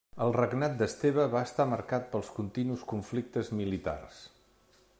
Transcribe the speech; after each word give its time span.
El 0.25 0.31
regnat 0.35 0.77
d'Esteve 0.77 1.25
va 1.35 1.41
estar 1.49 1.67
marcat 1.73 2.09
pels 2.15 2.31
continus 2.39 2.87
conflictes 2.93 3.53
militars. 3.61 4.27